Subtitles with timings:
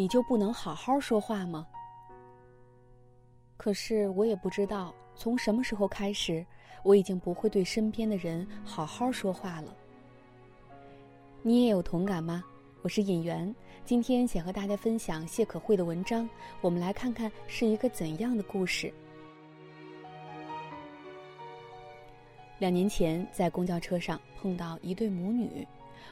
[0.00, 1.66] 你就不能好好说话吗？
[3.58, 6.42] 可是我也不知道从什么时候开始，
[6.82, 9.76] 我已经不会对身边的人好好说话了。
[11.42, 12.42] 你也有同感吗？
[12.80, 13.54] 我是尹媛，
[13.84, 16.26] 今天想和大家分享谢可慧的文章，
[16.62, 18.90] 我们来看看是一个怎样的故事。
[22.58, 25.68] 两年前在公交车上碰到一对母女，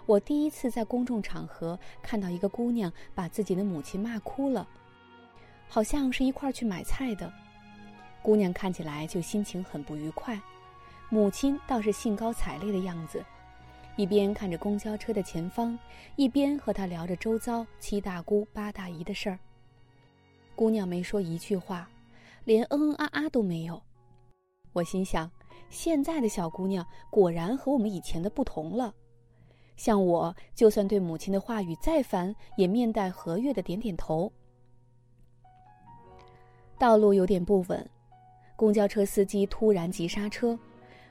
[0.06, 4.66] 我第一次在公众场合看到一个姑娘把自己的母亲骂哭了。
[5.68, 7.30] 好像是一块去买菜的，
[8.22, 10.40] 姑娘看起来就心情很不愉快，
[11.10, 13.22] 母亲倒是兴高采烈的样子，
[13.96, 15.78] 一边看着公交车的前方，
[16.16, 19.38] 一边和她聊着周遭七大姑八大姨的事儿。
[20.56, 21.88] 姑娘没说一句话，
[22.44, 23.80] 连嗯嗯啊啊都没有。
[24.72, 25.30] 我心想，
[25.68, 28.94] 现在的小姑娘果然和我们以前的不同了。
[29.78, 34.30] 像我，就算对母亲的话语再烦，也面带和悦的点点头。
[36.76, 37.88] 道路有点不稳，
[38.56, 40.58] 公交车司机突然急刹车，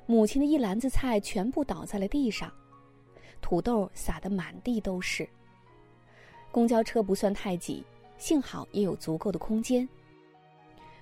[0.06, 2.52] 母亲的一篮子菜全部倒在了地上，
[3.42, 5.28] 土豆撒得满地都是。
[6.52, 7.86] 公交车不算太挤，
[8.18, 9.88] 幸好也有足够的空间。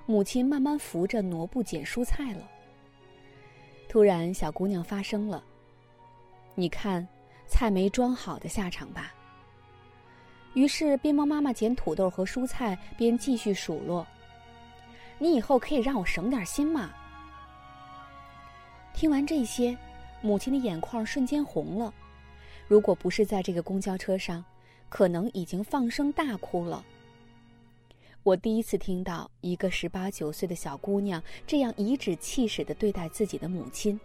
[0.05, 2.47] 母亲慢慢扶着挪步捡蔬菜了。
[3.89, 5.43] 突然，小姑娘发声了
[6.53, 7.07] ：“你看，
[7.47, 9.13] 菜没装好的下场吧。”
[10.53, 14.07] 于是，边帮妈妈捡土豆和蔬菜，边继续数落。
[15.17, 16.93] 你以后可以让我省点心吗？
[18.93, 19.77] 听完这些，
[20.21, 21.93] 母亲的眼眶瞬间红了。
[22.67, 24.43] 如果不是在这个公交车上，
[24.87, 26.83] 可能已经放声大哭了。
[28.23, 33.99] 我第一次听到一个十八九岁的小姑娘这样颐指气使的对待自己的母亲。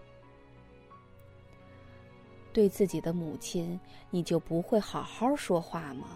[2.52, 3.78] 对自己的母亲，
[4.10, 6.06] 你就不会好好说话吗？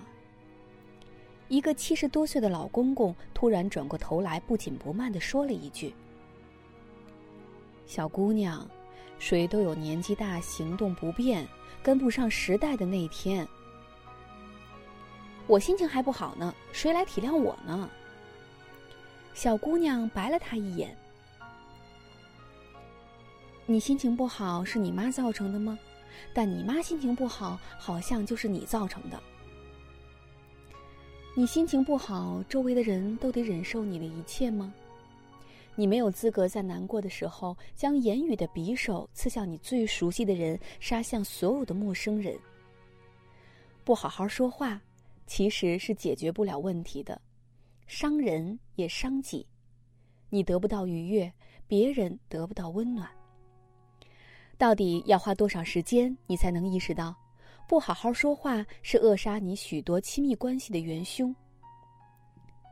[1.48, 5.94] 一个七十多岁的老公公突然转过头来，不紧不慢的说了一句
[7.86, 8.66] ：“小姑娘，
[9.18, 11.46] 谁都有年纪大、行动不便、
[11.82, 13.46] 跟不上时代的那天。
[15.46, 17.88] 我心情还不好呢，谁来体谅我呢？”
[19.34, 20.96] 小姑娘白了他一眼
[23.66, 25.78] ：“你心情不好是你妈造成的吗？
[26.32, 29.22] 但你妈心情不好，好像就是你造成的。”
[31.36, 34.72] 你心情不好，周围的人都得忍受你的一切吗？
[35.74, 42.38] 你没有资格在难过的时候将言语的匕首刺向你最熟悉的人，杀向所有的陌生人。
[43.82, 44.80] 不好好说话，
[45.26, 47.20] 其实是解决不了问题的，
[47.88, 49.44] 伤人也伤己。
[50.30, 51.32] 你得不到愉悦，
[51.66, 53.10] 别人得不到温暖。
[54.56, 57.14] 到底要花多少时间，你才能意识到？
[57.66, 61.34] 不好好说话是扼杀你许多亲密关系的元凶。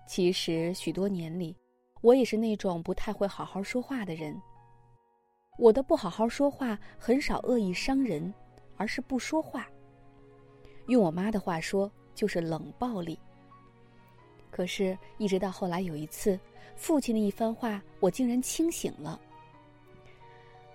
[0.07, 1.57] 其实许多年里，
[2.03, 4.39] 我也是那种不太会好好说话的人。
[5.59, 8.33] 我的不好好说话很少恶意伤人，
[8.77, 9.67] 而是不说话。
[10.89, 13.19] 用我妈的话说，就是冷暴力。
[14.51, 16.39] 可是，一直到后来有一次，
[16.77, 19.19] 父亲的一番话，我竟然清醒了。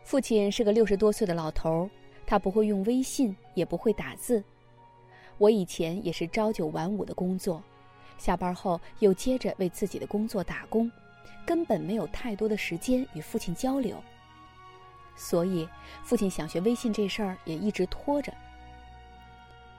[0.07, 1.89] 父亲是个六十多岁的老头儿。
[2.25, 4.41] 他不会用微信，也不会打字。
[5.37, 7.61] 我以前也是朝九晚五的工作，
[8.17, 10.89] 下班后又接着为自己的工作打工，
[11.45, 14.01] 根本没有太多的时间与父亲交流。
[15.17, 15.67] 所以，
[16.03, 18.33] 父亲想学微信这事儿也一直拖着。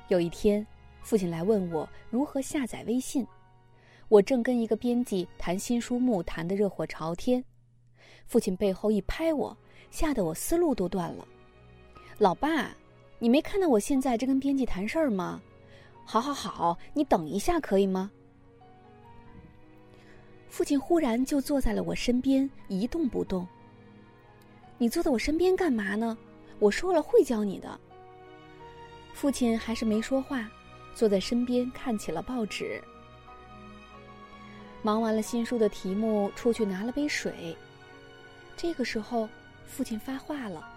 [0.09, 0.67] 有一天，
[1.01, 3.27] 父亲来问我如何下载微信，
[4.09, 7.43] 我正跟一个编辑谈新书目，谈得热火朝天，
[8.29, 9.57] 父亲背后一拍我，
[9.91, 11.27] 吓得我思路都断了。
[12.19, 12.71] 老爸，
[13.19, 15.41] 你没看到我现在正跟编辑谈事儿吗？
[16.05, 18.11] 好，好，好，你等一下可以吗？
[20.51, 23.47] 父亲忽然就坐在了我身边，一动不动。
[24.77, 26.17] 你坐在我身边干嘛呢？
[26.59, 27.81] 我说了会教你的。
[29.15, 30.49] 父亲还是没说话，
[30.95, 32.83] 坐在身边看起了报纸。
[34.83, 37.57] 忙完了新书的题目，出去拿了杯水。
[38.59, 39.29] 这个时候，
[39.65, 40.69] 父亲发话了。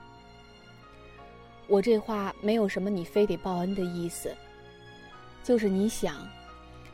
[1.67, 4.31] 我这话没有什么你非得报恩的意思，
[5.43, 6.27] 就是你想，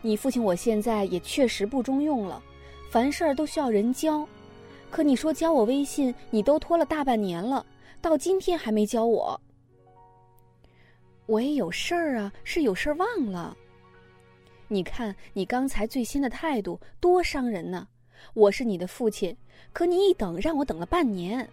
[0.02, 2.42] 你父亲我现在也确实不中用了，
[2.90, 4.26] 凡事都需要人教，
[4.90, 7.66] 可你说教我微信，你都拖了大半年了，
[8.00, 9.40] 到今天还没教我。
[11.26, 13.58] 我也有事儿啊，是有事儿忘了。
[14.70, 17.86] 你看你刚才最新的态度多伤人呢，
[18.34, 19.36] 我是你的父亲，
[19.74, 21.48] 可你一等让我等了半年。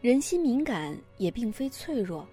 [0.00, 2.26] 人心敏感也并非脆弱，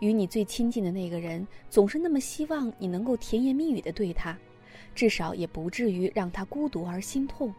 [0.00, 4.36] 与你最亲近的那个人总是那么希望你能够甜言蜜语的对他，
[4.94, 7.54] 至少也不至于让他孤独而心痛。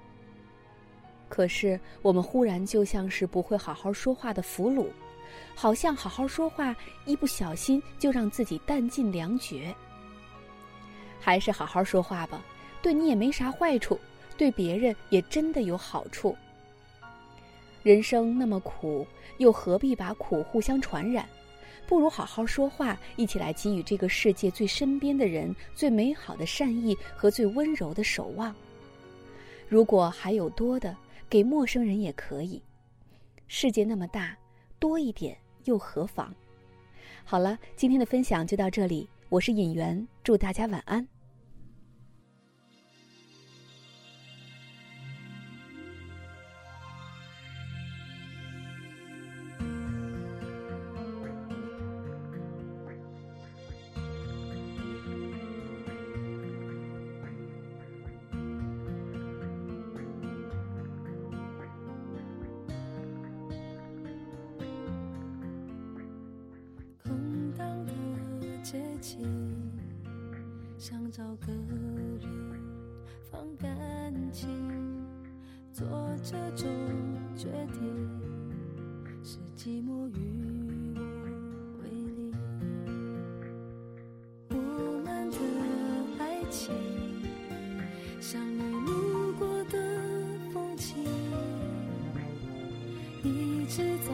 [1.30, 4.88] 可是我们忽然就像是不会好好说话的俘虏，
[5.56, 6.76] 好像好好说话
[7.06, 9.74] 一不小心就让自己弹尽粮绝。
[11.20, 12.46] 还是好好说话吧，
[12.86, 14.00] 对你也没啥坏处，
[14.38, 16.38] 对别人也真的有好处。
[17.82, 19.08] 人生那么苦，
[19.40, 21.28] 又何必把苦互相传染？
[21.88, 28.56] 不如好好说话，一起来给予这个世界最身边的人最美好的善意和最温柔的守望。
[29.68, 30.96] 如果还有多的，
[31.28, 32.62] 给陌生人也可以。
[33.48, 34.38] 世界那么大，
[34.78, 36.32] 多一点又何妨？
[37.24, 41.15] 好了，今天的分享就到这里，我是尹媛，祝大家晚安。
[69.06, 69.24] 接近，
[70.80, 72.20] 想找个人
[73.30, 73.72] 放感
[74.32, 74.50] 情，
[75.72, 75.86] 做
[76.24, 76.68] 这种
[77.38, 77.84] 决定，
[79.24, 81.02] 是寂寞与我
[81.84, 82.34] 为邻。
[84.50, 84.56] 我
[85.06, 85.38] 们的
[86.18, 86.74] 爱情，
[88.20, 89.78] 像你路过的
[90.52, 91.06] 风景，
[93.22, 94.12] 一直在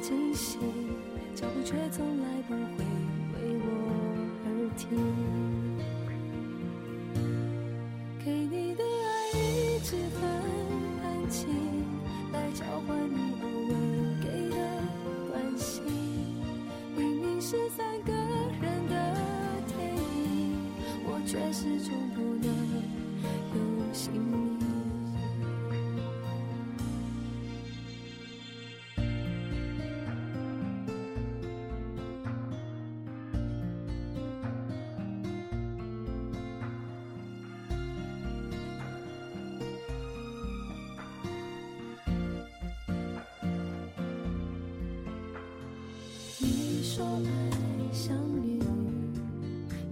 [0.00, 0.58] 进行，
[1.34, 3.03] 脚步却从来不会。
[4.94, 5.43] 给
[46.94, 48.60] 说爱像云，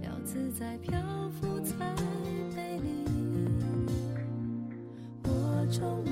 [0.01, 0.97] 要自在漂
[1.31, 1.93] 浮才
[2.55, 3.03] 美丽。
[5.25, 6.05] 我终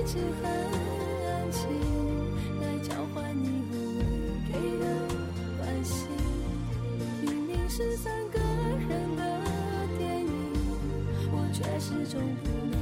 [0.00, 1.60] 一直很安静，
[2.62, 4.02] 来交换你偶尔
[4.48, 4.84] 给的
[5.58, 6.08] 关心。
[7.20, 9.22] 明明是三个人的
[9.98, 10.32] 电影，
[11.30, 12.74] 我却始终不能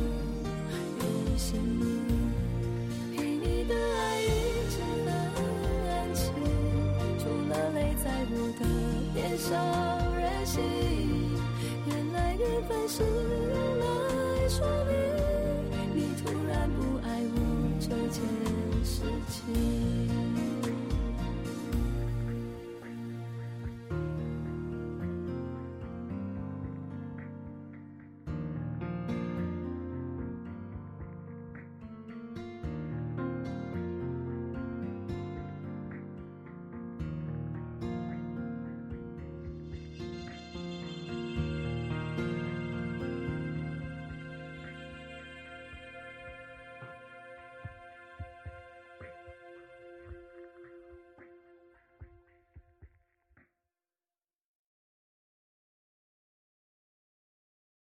[1.00, 1.58] 有姓